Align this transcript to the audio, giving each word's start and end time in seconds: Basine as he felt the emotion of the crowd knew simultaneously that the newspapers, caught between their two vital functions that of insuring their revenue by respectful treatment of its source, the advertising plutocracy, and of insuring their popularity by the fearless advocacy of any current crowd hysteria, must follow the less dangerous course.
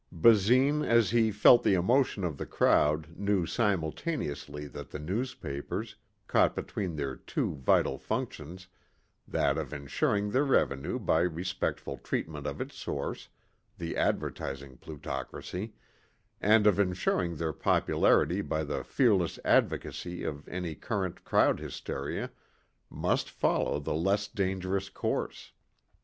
Basine 0.11 0.83
as 0.83 1.11
he 1.11 1.31
felt 1.31 1.61
the 1.61 1.75
emotion 1.75 2.23
of 2.23 2.37
the 2.39 2.45
crowd 2.47 3.15
knew 3.19 3.45
simultaneously 3.45 4.65
that 4.65 4.89
the 4.89 4.97
newspapers, 4.97 5.95
caught 6.25 6.55
between 6.55 6.95
their 6.95 7.15
two 7.15 7.53
vital 7.53 7.99
functions 7.99 8.67
that 9.27 9.59
of 9.59 9.71
insuring 9.73 10.31
their 10.31 10.43
revenue 10.43 10.97
by 10.97 11.19
respectful 11.19 11.99
treatment 11.99 12.47
of 12.47 12.59
its 12.59 12.75
source, 12.75 13.29
the 13.77 13.95
advertising 13.95 14.75
plutocracy, 14.77 15.75
and 16.41 16.65
of 16.65 16.79
insuring 16.79 17.35
their 17.35 17.53
popularity 17.53 18.41
by 18.41 18.63
the 18.63 18.83
fearless 18.83 19.37
advocacy 19.45 20.23
of 20.23 20.47
any 20.47 20.73
current 20.73 21.23
crowd 21.23 21.59
hysteria, 21.59 22.31
must 22.89 23.29
follow 23.29 23.79
the 23.79 23.93
less 23.93 24.27
dangerous 24.27 24.89
course. 24.89 25.51